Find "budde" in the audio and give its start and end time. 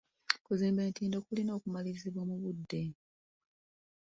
2.41-2.83